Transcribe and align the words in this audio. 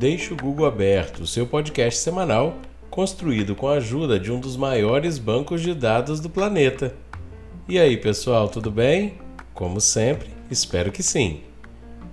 Deixe 0.00 0.32
o 0.32 0.36
Google 0.36 0.64
aberto, 0.64 1.26
seu 1.26 1.46
podcast 1.46 2.00
semanal, 2.00 2.56
construído 2.88 3.54
com 3.54 3.68
a 3.68 3.74
ajuda 3.74 4.18
de 4.18 4.32
um 4.32 4.40
dos 4.40 4.56
maiores 4.56 5.18
bancos 5.18 5.60
de 5.60 5.74
dados 5.74 6.20
do 6.20 6.30
planeta. 6.30 6.96
E 7.68 7.78
aí, 7.78 7.98
pessoal, 7.98 8.48
tudo 8.48 8.70
bem? 8.70 9.18
Como 9.52 9.78
sempre, 9.78 10.30
espero 10.50 10.90
que 10.90 11.02
sim. 11.02 11.42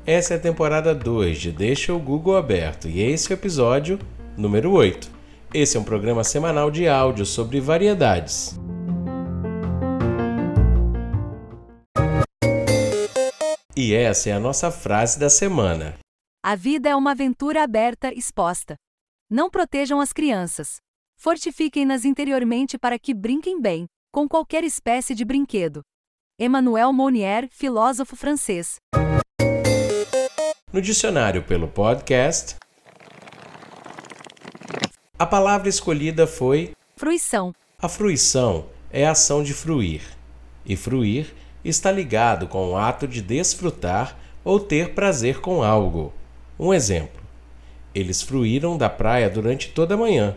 Essa 0.06 0.34
é 0.34 0.38
a 0.38 0.42
temporada 0.42 0.94
2 0.94 1.40
de 1.40 1.52
Deixa 1.52 1.94
o 1.94 2.00
Google 2.00 2.36
aberto 2.36 2.90
e 2.90 3.02
esse 3.02 3.32
é 3.32 3.36
o 3.36 3.40
episódio 3.40 3.98
número 4.36 4.72
8. 4.74 5.10
Esse 5.54 5.78
é 5.78 5.80
um 5.80 5.84
programa 5.86 6.26
semanal 6.26 6.70
de 6.70 6.90
áudio 6.90 7.26
sobre 7.26 7.62
variedades. 7.62 8.60
E 13.88 13.96
essa 13.96 14.30
é 14.30 14.34
a 14.34 14.40
nossa 14.40 14.70
frase 14.70 15.18
da 15.18 15.30
semana. 15.30 15.98
A 16.44 16.56
vida 16.58 16.90
é 16.90 16.96
uma 16.98 17.12
aventura 17.12 17.64
aberta, 17.64 18.14
exposta. 18.14 18.76
Não 19.32 19.50
protejam 19.50 20.02
as 20.02 20.12
crianças. 20.12 20.76
Fortifiquem-nas 21.16 22.04
interiormente 22.04 22.78
para 22.78 23.00
que 23.00 23.14
brinquem 23.14 23.62
bem, 23.62 23.86
com 24.12 24.28
qualquer 24.28 24.66
espécie 24.66 25.16
de 25.16 25.24
brinquedo. 25.24 25.84
Emmanuel 26.38 26.92
Monnier, 26.92 27.48
filósofo 27.50 28.18
francês. 28.18 28.76
No 30.74 30.82
dicionário 30.82 31.42
pelo 31.44 31.70
podcast, 31.70 32.58
a 35.18 35.26
palavra 35.26 35.70
escolhida 35.70 36.28
foi 36.28 36.74
fruição. 36.98 37.54
A 37.80 37.88
fruição 37.88 38.68
é 38.92 39.08
a 39.08 39.12
ação 39.12 39.42
de 39.42 39.54
fruir, 39.54 40.02
e 40.66 40.76
fruir 40.76 41.34
está 41.70 41.92
ligado 41.92 42.48
com 42.48 42.70
o 42.70 42.78
ato 42.78 43.08
de 43.08 43.22
desfrutar 43.22 44.18
ou 44.44 44.60
ter 44.60 44.94
prazer 44.94 45.40
com 45.40 45.62
algo. 45.64 46.14
Um 46.60 46.74
exemplo: 46.74 47.22
eles 47.94 48.22
fruíram 48.22 48.78
da 48.78 48.90
praia 48.90 49.30
durante 49.30 49.70
toda 49.70 49.96
a 49.96 49.98
manhã. 49.98 50.36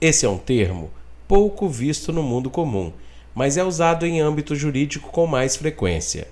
Esse 0.00 0.26
é 0.26 0.28
um 0.28 0.38
termo 0.38 0.90
pouco 1.26 1.68
visto 1.68 2.12
no 2.12 2.22
mundo 2.22 2.50
comum, 2.50 2.92
mas 3.34 3.56
é 3.56 3.64
usado 3.64 4.06
em 4.06 4.20
âmbito 4.20 4.54
jurídico 4.54 5.10
com 5.10 5.26
mais 5.26 5.56
frequência. 5.56 6.28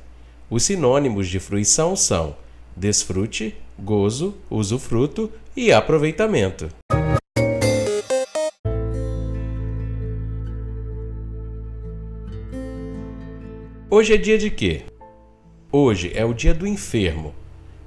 Os 0.50 0.64
sinônimos 0.64 1.28
de 1.28 1.40
fruição 1.40 1.96
são 1.96 2.36
desfrute, 2.76 3.54
gozo, 3.78 4.34
usufruto 4.50 5.30
e 5.56 5.72
aproveitamento. 5.72 6.68
Hoje 13.94 14.14
é 14.14 14.16
dia 14.16 14.38
de 14.38 14.48
quê? 14.48 14.84
Hoje 15.70 16.12
é 16.14 16.24
o 16.24 16.32
dia 16.32 16.54
do 16.54 16.66
enfermo. 16.66 17.34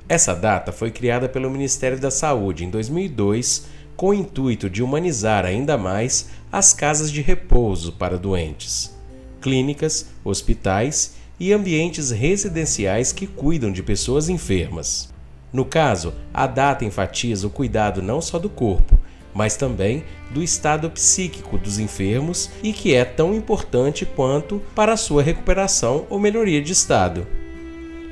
Essa 0.07 0.35
data 0.35 0.71
foi 0.71 0.91
criada 0.91 1.27
pelo 1.27 1.49
Ministério 1.49 1.99
da 1.99 2.11
Saúde 2.11 2.63
em 2.63 2.69
2002 2.69 3.65
com 3.95 4.09
o 4.09 4.13
intuito 4.13 4.69
de 4.69 4.83
humanizar 4.83 5.45
ainda 5.45 5.79
mais 5.79 6.29
as 6.51 6.73
casas 6.73 7.11
de 7.11 7.23
repouso 7.23 7.93
para 7.93 8.19
doentes, 8.19 8.95
clínicas, 9.41 10.11
hospitais 10.23 11.15
e 11.39 11.51
ambientes 11.51 12.11
residenciais 12.11 13.11
que 13.11 13.25
cuidam 13.25 13.71
de 13.71 13.81
pessoas 13.81 14.29
enfermas. 14.29 15.11
No 15.51 15.65
caso, 15.65 16.13
a 16.31 16.45
data 16.45 16.85
enfatiza 16.85 17.47
o 17.47 17.49
cuidado 17.49 18.03
não 18.03 18.21
só 18.21 18.37
do 18.37 18.47
corpo, 18.47 18.95
mas 19.35 19.57
também 19.57 20.05
do 20.31 20.41
estado 20.41 20.89
psíquico 20.89 21.57
dos 21.57 21.77
enfermos 21.77 22.49
e 22.63 22.71
que 22.71 22.95
é 22.95 23.03
tão 23.03 23.35
importante 23.35 24.05
quanto 24.05 24.61
para 24.73 24.93
a 24.93 24.97
sua 24.97 25.21
recuperação 25.21 26.07
ou 26.09 26.17
melhoria 26.17 26.61
de 26.61 26.71
estado. 26.71 27.27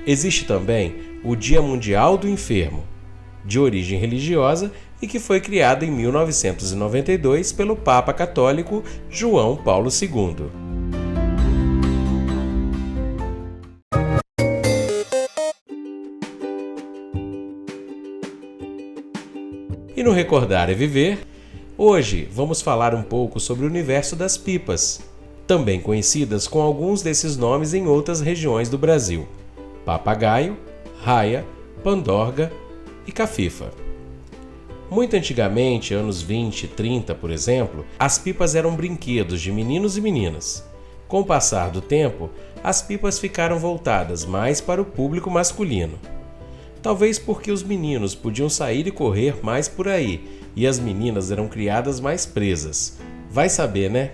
Existe 0.06 0.44
também 0.44 0.96
o 1.24 1.34
Dia 1.34 1.62
Mundial 1.62 2.18
do 2.18 2.28
Enfermo, 2.28 2.84
de 3.46 3.58
origem 3.58 3.98
religiosa 3.98 4.72
e 5.02 5.08
que 5.08 5.20
foi 5.20 5.40
criado 5.40 5.84
em 5.84 5.92
1992 5.92 7.54
pelo 7.54 7.78
Papa 7.78 8.12
Católico 8.12 8.84
João 9.10 9.56
Paulo 9.56 9.90
II. 9.90 10.73
E 19.96 20.02
no 20.02 20.12
Recordar 20.12 20.72
é 20.72 20.74
Viver, 20.74 21.20
hoje 21.78 22.28
vamos 22.32 22.64
falar 22.64 22.96
um 22.96 23.04
pouco 23.04 23.40
sobre 23.40 23.64
o 23.64 23.70
universo 23.70 24.16
das 24.16 24.36
pipas, 24.36 25.02
também 25.46 25.80
conhecidas 25.80 26.48
com 26.48 26.64
alguns 26.64 27.04
desses 27.04 27.38
nomes 27.38 27.76
em 27.76 27.86
outras 27.86 28.20
regiões 28.20 28.70
do 28.70 28.78
Brasil: 28.78 29.28
papagaio, 29.86 30.58
raia, 31.00 31.46
pandorga 31.84 32.52
e 33.06 33.12
cafifa. 33.12 33.70
Muito 34.90 35.16
antigamente, 35.16 35.94
anos 35.94 36.24
20 36.24 36.64
e 36.64 36.68
30, 36.70 37.14
por 37.14 37.30
exemplo, 37.30 37.86
as 38.00 38.18
pipas 38.18 38.56
eram 38.56 38.76
brinquedos 38.76 39.40
de 39.40 39.52
meninos 39.52 39.96
e 39.96 40.02
meninas. 40.02 40.68
Com 41.08 41.20
o 41.20 41.26
passar 41.26 41.70
do 41.70 41.82
tempo, 41.82 42.32
as 42.64 42.82
pipas 42.82 43.20
ficaram 43.20 43.60
voltadas 43.60 44.26
mais 44.26 44.60
para 44.60 44.82
o 44.82 44.86
público 44.86 45.30
masculino. 45.30 46.00
Talvez 46.84 47.18
porque 47.18 47.50
os 47.50 47.64
meninos 47.64 48.14
podiam 48.14 48.50
sair 48.50 48.86
e 48.86 48.92
correr 48.92 49.42
mais 49.42 49.70
por 49.70 49.88
aí 49.88 50.42
e 50.54 50.68
as 50.68 50.80
meninas 50.80 51.32
eram 51.32 51.48
criadas 51.48 52.02
mais 52.02 52.26
presas. 52.26 53.00
Vai 53.32 53.48
saber, 53.48 53.90
né? 53.90 54.12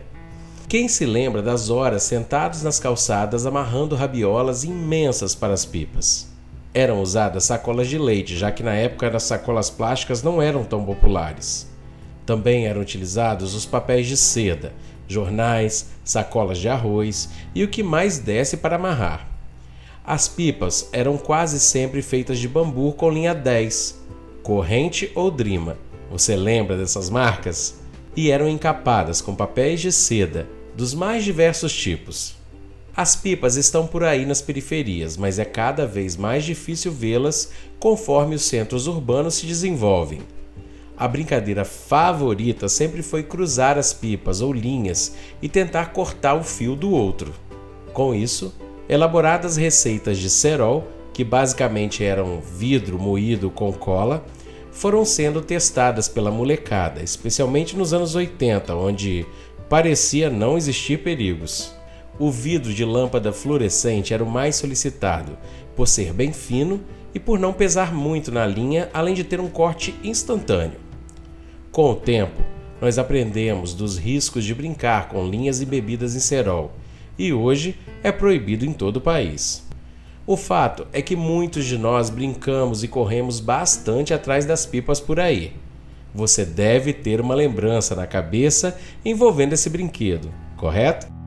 Quem 0.67 0.87
se 0.87 1.03
lembra 1.03 1.41
das 1.41 1.71
horas 1.71 2.03
sentados 2.03 2.61
nas 2.61 2.79
calçadas 2.79 3.47
amarrando 3.47 3.95
rabiolas 3.95 4.63
imensas 4.63 5.33
para 5.33 5.51
as 5.51 5.65
pipas? 5.65 6.27
Eram 6.71 7.01
usadas 7.01 7.45
sacolas 7.45 7.87
de 7.87 7.97
leite, 7.97 8.37
já 8.37 8.51
que 8.51 8.61
na 8.61 8.75
época 8.75 9.07
as 9.17 9.23
sacolas 9.23 9.71
plásticas 9.71 10.21
não 10.21 10.39
eram 10.39 10.63
tão 10.63 10.85
populares. 10.85 11.67
Também 12.23 12.67
eram 12.67 12.81
utilizados 12.81 13.55
os 13.55 13.65
papéis 13.65 14.05
de 14.05 14.15
seda, 14.15 14.73
jornais, 15.07 15.87
sacolas 16.03 16.59
de 16.59 16.69
arroz 16.69 17.29
e 17.55 17.63
o 17.63 17.67
que 17.67 17.81
mais 17.81 18.19
desse 18.19 18.57
para 18.57 18.75
amarrar. 18.75 19.38
As 20.03 20.27
pipas 20.27 20.89
eram 20.91 21.17
quase 21.17 21.59
sempre 21.59 22.01
feitas 22.01 22.39
de 22.39 22.47
bambu 22.47 22.93
com 22.93 23.09
linha 23.09 23.33
10, 23.33 23.99
corrente 24.41 25.11
ou 25.13 25.29
drima. 25.29 25.77
Você 26.11 26.35
lembra 26.35 26.77
dessas 26.77 27.09
marcas? 27.09 27.79
E 28.15 28.31
eram 28.31 28.49
encapadas 28.49 29.21
com 29.21 29.35
papéis 29.35 29.79
de 29.81 29.91
seda, 29.91 30.47
dos 30.75 30.93
mais 30.93 31.23
diversos 31.23 31.73
tipos. 31.73 32.35
As 32.95 33.15
pipas 33.15 33.55
estão 33.55 33.85
por 33.87 34.03
aí 34.03 34.25
nas 34.25 34.41
periferias, 34.41 35.15
mas 35.15 35.39
é 35.39 35.45
cada 35.45 35.85
vez 35.85 36.17
mais 36.17 36.43
difícil 36.43 36.91
vê-las 36.91 37.51
conforme 37.79 38.35
os 38.35 38.41
centros 38.41 38.87
urbanos 38.87 39.35
se 39.35 39.45
desenvolvem. 39.45 40.21
A 40.97 41.07
brincadeira 41.07 41.63
favorita 41.63 42.67
sempre 42.67 43.01
foi 43.01 43.23
cruzar 43.23 43.77
as 43.77 43.93
pipas 43.93 44.41
ou 44.41 44.51
linhas 44.51 45.15
e 45.41 45.47
tentar 45.47 45.93
cortar 45.93 46.33
o 46.33 46.43
fio 46.43 46.75
do 46.75 46.91
outro. 46.91 47.33
Com 47.93 48.13
isso, 48.13 48.53
elaboradas 48.89 49.55
receitas 49.55 50.17
de 50.17 50.31
cerol, 50.31 50.87
que 51.13 51.23
basicamente 51.23 52.03
eram 52.03 52.41
vidro 52.41 52.97
moído 52.97 53.51
com 53.51 53.71
cola, 53.71 54.25
foram 54.71 55.05
sendo 55.05 55.41
testadas 55.41 56.07
pela 56.07 56.31
molecada, 56.31 57.03
especialmente 57.03 57.77
nos 57.77 57.93
anos 57.93 58.15
80, 58.15 58.75
onde 58.75 59.25
parecia 59.69 60.29
não 60.29 60.57
existir 60.57 61.03
perigos. 61.03 61.75
O 62.17 62.31
vidro 62.31 62.73
de 62.73 62.83
lâmpada 62.83 63.31
fluorescente 63.31 64.13
era 64.13 64.23
o 64.23 64.29
mais 64.29 64.55
solicitado, 64.55 65.37
por 65.75 65.87
ser 65.87 66.11
bem 66.11 66.33
fino 66.33 66.81
e 67.13 67.19
por 67.19 67.39
não 67.39 67.53
pesar 67.53 67.93
muito 67.93 68.31
na 68.31 68.45
linha, 68.45 68.89
além 68.93 69.13
de 69.13 69.23
ter 69.23 69.39
um 69.39 69.47
corte 69.47 69.93
instantâneo. 70.03 70.79
Com 71.71 71.91
o 71.91 71.95
tempo, 71.95 72.41
nós 72.81 72.97
aprendemos 72.97 73.73
dos 73.73 73.97
riscos 73.97 74.43
de 74.43 74.55
brincar 74.55 75.09
com 75.09 75.27
linhas 75.27 75.61
e 75.61 75.65
bebidas 75.65 76.15
em 76.15 76.19
cerol, 76.19 76.71
e 77.17 77.33
hoje 77.33 77.77
é 78.03 78.11
proibido 78.11 78.65
em 78.65 78.73
todo 78.73 78.97
o 78.97 79.01
país. 79.01 79.67
O 80.25 80.37
fato 80.37 80.87
é 80.93 81.01
que 81.01 81.15
muitos 81.15 81.65
de 81.65 81.77
nós 81.77 82.09
brincamos 82.09 82.83
e 82.83 82.87
corremos 82.87 83.39
bastante 83.39 84.13
atrás 84.13 84.45
das 84.45 84.65
pipas 84.65 84.99
por 84.99 85.19
aí. 85.19 85.53
Você 86.13 86.45
deve 86.45 86.93
ter 86.93 87.19
uma 87.19 87.35
lembrança 87.35 87.95
na 87.95 88.05
cabeça 88.05 88.79
envolvendo 89.03 89.53
esse 89.53 89.69
brinquedo, 89.69 90.31
correto? 90.55 91.18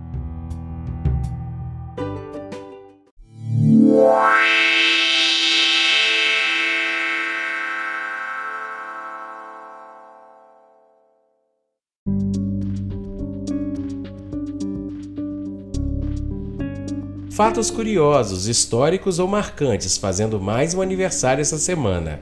Fatos 17.32 17.70
curiosos, 17.70 18.46
históricos 18.46 19.18
ou 19.18 19.26
marcantes 19.26 19.96
fazendo 19.96 20.38
mais 20.38 20.74
um 20.74 20.82
aniversário 20.82 21.40
essa 21.40 21.56
semana. 21.56 22.20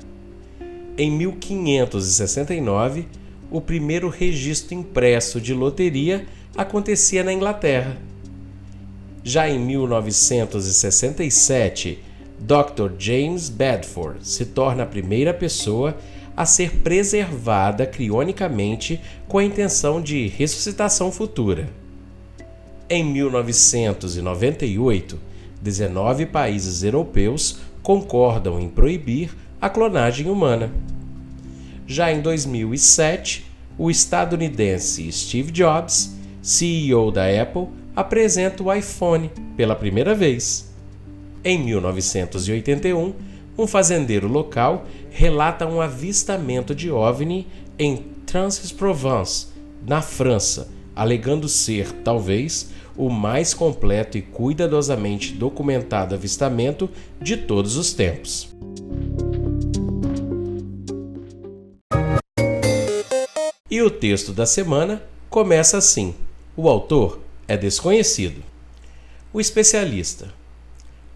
Em 0.97 1.11
1569, 1.11 3.09
o 3.51 3.61
primeiro 3.61 4.09
registro 4.09 4.73
impresso 4.73 5.41
de 5.41 5.53
loteria 5.53 6.25
acontecia 6.57 7.25
na 7.25 7.33
Inglaterra. 7.33 7.97
Já 9.25 9.49
em 9.49 9.59
1967, 9.59 11.99
Dr. 12.39 12.93
James 12.97 13.49
Bedford 13.49 14.21
se 14.23 14.45
torna 14.45 14.85
a 14.85 14.87
primeira 14.87 15.35
pessoa 15.35 15.97
a 16.37 16.47
ser 16.47 16.71
preservada 16.85 17.85
crionicamente 17.85 19.01
com 19.27 19.39
a 19.39 19.45
intenção 19.45 20.01
de 20.01 20.29
ressuscitação 20.29 21.11
futura. 21.11 21.80
Em 22.93 23.05
1998, 23.05 25.17
19 25.63 26.27
países 26.27 26.83
europeus 26.83 27.61
concordam 27.85 28.59
em 28.59 28.69
proibir 28.69 29.31
a 29.61 29.71
clonagem 29.71 30.29
humana. 30.29 30.73
Já 31.87 32.13
em 32.13 32.21
2007, 32.21 33.47
o 33.79 33.93
estadunidense 33.93 35.13
Steve 35.13 35.53
Jobs, 35.53 36.17
CEO 36.43 37.13
da 37.13 37.27
Apple, 37.41 37.69
apresenta 37.95 38.65
o 38.65 38.75
iPhone 38.75 39.31
pela 39.57 39.77
primeira 39.77 40.13
vez. 40.13 40.75
Em 41.45 41.63
1981, 41.63 43.15
um 43.57 43.69
fazendeiro 43.69 44.27
local 44.27 44.85
relata 45.11 45.65
um 45.65 45.81
avistamento 45.81 46.75
de 46.75 46.91
OVNI 46.91 47.47
em 47.79 47.99
Trans-Provence, 48.27 49.47
na 49.87 50.03
França, 50.03 50.69
alegando 50.97 51.49
ser, 51.49 51.93
talvez, 52.03 52.80
o 52.97 53.09
mais 53.09 53.55
completo 53.55 54.19
e 54.19 54.23
cuidadosamente 54.23 55.33
documentado 55.33 56.15
avistamento 56.15 56.91
de 57.21 57.37
todos 57.37 57.77
os 57.77 57.93
tempos. 57.93 58.55
E 63.71 63.83
o 63.83 63.91
texto 63.91 64.33
da 64.33 64.47
semana 64.47 65.03
começa 65.29 65.79
assim: 65.79 66.15
o 66.57 66.69
autor 66.69 67.21
é 67.47 67.57
desconhecido. 67.57 68.43
O 69.33 69.41
especialista. 69.41 70.33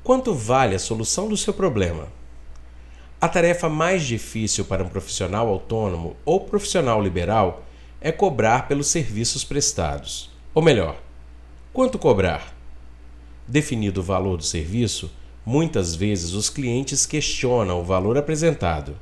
Quanto 0.05 0.33
vale 0.33 0.75
a 0.75 0.79
solução 0.79 1.29
do 1.29 1.37
seu 1.37 1.53
problema? 1.53 2.07
A 3.21 3.29
tarefa 3.29 3.69
mais 3.69 4.03
difícil 4.03 4.67
para 4.67 4.85
um 4.85 4.89
profissional 4.89 5.49
autônomo 5.49 6.15
ou 6.25 6.41
profissional 6.41 7.03
liberal 7.03 7.65
é 8.01 8.13
cobrar 8.13 8.69
pelos 8.69 8.87
serviços 8.89 9.43
prestados. 9.43 10.31
Ou 10.55 10.63
melhor, 10.63 10.97
quanto 11.75 11.99
cobrar? 11.99 12.55
Definido 13.49 14.01
o 14.01 14.05
valor 14.05 14.37
do 14.37 14.45
serviço, 14.45 15.11
muitas 15.45 15.97
vezes 15.97 16.33
os 16.33 16.49
clientes 16.49 17.05
questionam 17.05 17.81
o 17.81 17.85
valor 17.85 18.17
apresentado. 18.17 18.97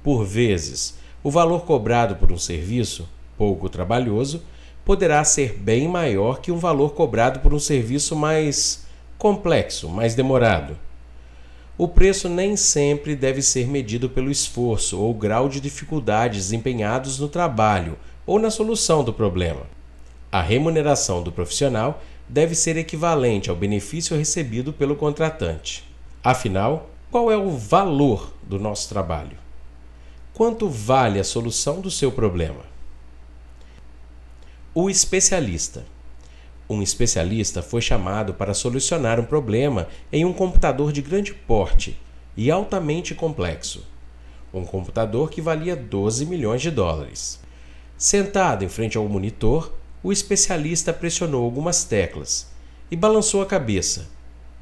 Por 0.00 0.24
vezes, 0.24 0.96
o 1.20 1.32
valor 1.32 1.64
cobrado 1.64 2.14
por 2.14 2.30
um 2.30 2.38
serviço, 2.38 3.08
pouco 3.36 3.68
trabalhoso, 3.68 4.44
poderá 4.84 5.24
ser 5.24 5.54
bem 5.54 5.88
maior 5.88 6.40
que 6.40 6.52
um 6.52 6.58
valor 6.58 6.94
cobrado 6.94 7.40
por 7.40 7.52
um 7.52 7.58
serviço 7.58 8.14
mais 8.14 8.86
complexo, 9.18 9.88
mais 9.88 10.14
demorado. 10.14 10.78
O 11.76 11.88
preço 11.88 12.28
nem 12.28 12.56
sempre 12.56 13.16
deve 13.16 13.42
ser 13.42 13.66
medido 13.66 14.08
pelo 14.08 14.30
esforço 14.30 15.00
ou 15.00 15.12
grau 15.12 15.48
de 15.48 15.60
dificuldade 15.60 16.36
desempenhados 16.36 17.18
no 17.18 17.28
trabalho 17.28 17.98
ou 18.24 18.38
na 18.38 18.48
solução 18.48 19.02
do 19.02 19.12
problema. 19.12 19.79
A 20.32 20.40
remuneração 20.40 21.22
do 21.22 21.32
profissional 21.32 22.02
deve 22.28 22.54
ser 22.54 22.76
equivalente 22.76 23.50
ao 23.50 23.56
benefício 23.56 24.16
recebido 24.16 24.72
pelo 24.72 24.94
contratante. 24.94 25.84
Afinal, 26.22 26.88
qual 27.10 27.32
é 27.32 27.36
o 27.36 27.50
valor 27.50 28.32
do 28.40 28.56
nosso 28.56 28.88
trabalho? 28.88 29.36
Quanto 30.32 30.68
vale 30.68 31.18
a 31.18 31.24
solução 31.24 31.80
do 31.80 31.90
seu 31.90 32.12
problema? 32.12 32.60
O 34.72 34.88
especialista. 34.88 35.84
Um 36.68 36.80
especialista 36.80 37.60
foi 37.60 37.80
chamado 37.80 38.32
para 38.32 38.54
solucionar 38.54 39.18
um 39.18 39.24
problema 39.24 39.88
em 40.12 40.24
um 40.24 40.32
computador 40.32 40.92
de 40.92 41.02
grande 41.02 41.34
porte 41.34 41.98
e 42.36 42.48
altamente 42.48 43.16
complexo. 43.16 43.84
Um 44.54 44.64
computador 44.64 45.28
que 45.28 45.42
valia 45.42 45.74
12 45.74 46.24
milhões 46.26 46.62
de 46.62 46.70
dólares. 46.70 47.40
Sentado 47.98 48.64
em 48.64 48.68
frente 48.68 48.96
ao 48.96 49.08
monitor, 49.08 49.72
o 50.02 50.12
especialista 50.12 50.92
pressionou 50.92 51.44
algumas 51.44 51.84
teclas 51.84 52.48
e 52.90 52.96
balançou 52.96 53.42
a 53.42 53.46
cabeça, 53.46 54.08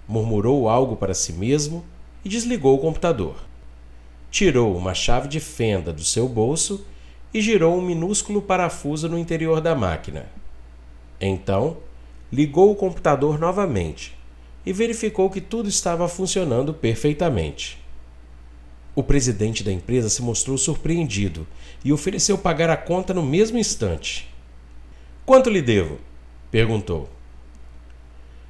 murmurou 0.06 0.69
algo 0.69 0.96
para 0.96 1.14
si 1.14 1.32
mesmo 1.32 1.85
e 2.25 2.29
desligou 2.29 2.75
o 2.76 2.81
computador. 2.81 3.37
Tirou 4.31 4.76
uma 4.76 4.94
chave 4.94 5.29
de 5.29 5.40
fenda 5.40 5.93
do 5.93 6.05
seu 6.05 6.29
bolso 6.29 6.85
e 7.32 7.40
girou 7.40 7.76
um 7.76 7.82
minúsculo 7.82 8.43
parafuso 8.43 9.08
no 9.08 9.19
interior 9.19 9.61
da 9.61 9.75
máquina. 9.75 10.26
Então, 11.20 11.76
ligou 12.32 12.70
o 12.70 12.76
computador 12.76 13.38
novamente 13.38 14.17
e 14.67 14.73
verificou 14.73 15.31
que 15.31 15.41
tudo 15.41 15.69
estava 15.69 16.08
funcionando 16.08 16.75
perfeitamente. 16.75 17.79
O 18.94 19.02
presidente 19.02 19.62
da 19.62 19.73
empresa 19.73 20.08
se 20.08 20.20
mostrou 20.20 20.58
surpreendido 20.58 21.46
e 21.84 21.93
ofereceu 21.93 22.37
pagar 22.37 22.69
a 22.69 22.76
conta 22.76 23.14
no 23.14 23.23
mesmo 23.23 23.56
instante. 23.56 24.29
Quanto 25.28 25.50
lhe 25.50 25.60
devo? 25.60 25.98
perguntou. 26.50 27.06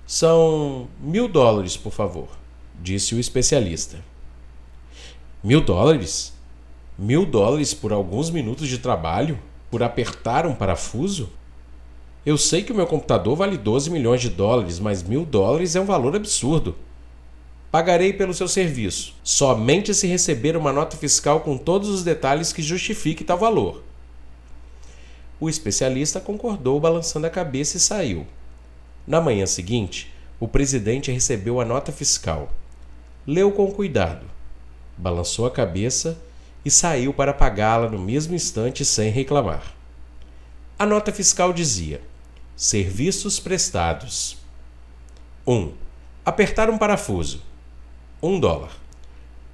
São 0.06 0.86
mil 1.00 1.26
dólares, 1.26 1.76
por 1.76 1.90
favor, 1.90 2.28
disse 2.80 3.16
o 3.16 3.18
especialista. 3.18 3.98
Mil 5.42 5.60
dólares? 5.60 6.32
Mil 6.96 7.26
dólares 7.26 7.74
por 7.74 7.92
alguns 7.92 8.30
minutos 8.30 8.68
de 8.68 8.78
trabalho? 8.78 9.40
Por 9.68 9.82
apertar 9.82 10.46
um 10.46 10.54
parafuso? 10.54 11.30
Eu 12.24 12.38
sei 12.38 12.62
que 12.62 12.70
o 12.70 12.76
meu 12.76 12.86
computador 12.86 13.34
vale 13.34 13.56
12 13.56 13.90
milhões 13.90 14.20
de 14.20 14.28
dólares, 14.30 14.78
mas 14.78 15.02
mil 15.02 15.24
dólares 15.24 15.74
é 15.74 15.80
um 15.80 15.84
valor 15.84 16.14
absurdo. 16.14 16.76
Pagarei 17.72 18.12
pelo 18.12 18.32
seu 18.32 18.46
serviço, 18.46 19.16
somente 19.24 19.92
se 19.92 20.06
receber 20.06 20.56
uma 20.56 20.72
nota 20.72 20.96
fiscal 20.96 21.40
com 21.40 21.58
todos 21.58 21.88
os 21.88 22.04
detalhes 22.04 22.52
que 22.52 22.62
justifique 22.62 23.24
tal 23.24 23.36
valor. 23.36 23.87
O 25.40 25.48
especialista 25.48 26.20
concordou, 26.20 26.80
balançando 26.80 27.26
a 27.26 27.30
cabeça 27.30 27.76
e 27.76 27.80
saiu. 27.80 28.26
Na 29.06 29.20
manhã 29.20 29.46
seguinte, 29.46 30.12
o 30.40 30.46
presidente 30.46 31.10
recebeu 31.10 31.60
a 31.60 31.64
nota 31.64 31.92
fiscal. 31.92 32.52
Leu 33.26 33.52
com 33.52 33.70
cuidado, 33.70 34.26
balançou 34.96 35.46
a 35.46 35.50
cabeça 35.50 36.18
e 36.64 36.70
saiu 36.70 37.14
para 37.14 37.32
pagá-la 37.32 37.88
no 37.88 37.98
mesmo 37.98 38.34
instante 38.34 38.84
sem 38.84 39.10
reclamar. 39.10 39.74
A 40.78 40.84
nota 40.84 41.12
fiscal 41.12 41.52
dizia: 41.52 42.00
Serviços 42.54 43.40
prestados. 43.40 44.36
1. 45.46 45.54
Um, 45.54 45.72
apertar 46.24 46.68
um 46.68 46.76
parafuso. 46.76 47.42
1 48.22 48.28
um 48.28 48.40
dólar. 48.40 48.72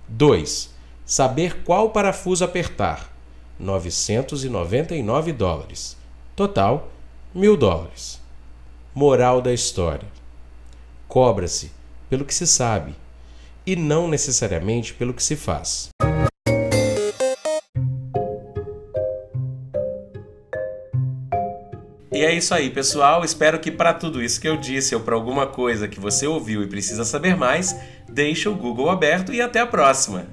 2. 0.08 0.70
Saber 1.04 1.62
qual 1.62 1.90
parafuso 1.90 2.44
apertar. 2.44 3.13
999 3.58 5.32
dólares. 5.32 5.96
Total, 6.34 6.90
1000 7.34 7.56
dólares. 7.56 8.20
Moral 8.94 9.40
da 9.40 9.52
história: 9.52 10.08
cobra-se 11.08 11.72
pelo 12.08 12.24
que 12.24 12.34
se 12.34 12.46
sabe 12.46 12.94
e 13.66 13.76
não 13.76 14.08
necessariamente 14.08 14.94
pelo 14.94 15.14
que 15.14 15.22
se 15.22 15.36
faz. 15.36 15.88
E 22.12 22.24
é 22.24 22.32
isso 22.32 22.54
aí, 22.54 22.70
pessoal. 22.70 23.24
Espero 23.24 23.58
que 23.58 23.72
para 23.72 23.92
tudo 23.92 24.22
isso 24.22 24.40
que 24.40 24.48
eu 24.48 24.56
disse 24.56 24.94
ou 24.94 25.00
para 25.00 25.16
alguma 25.16 25.48
coisa 25.48 25.88
que 25.88 25.98
você 25.98 26.28
ouviu 26.28 26.62
e 26.62 26.68
precisa 26.68 27.04
saber 27.04 27.36
mais, 27.36 27.76
deixe 28.08 28.48
o 28.48 28.54
Google 28.54 28.88
aberto 28.88 29.32
e 29.32 29.42
até 29.42 29.58
a 29.58 29.66
próxima. 29.66 30.26